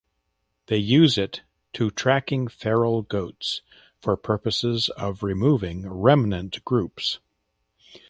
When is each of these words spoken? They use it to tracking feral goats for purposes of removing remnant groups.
They 0.65 0.77
use 0.79 1.19
it 1.19 1.43
to 1.73 1.91
tracking 1.91 2.47
feral 2.47 3.03
goats 3.03 3.61
for 3.99 4.17
purposes 4.17 4.89
of 4.97 5.21
removing 5.21 5.87
remnant 5.87 6.65
groups. 6.65 7.19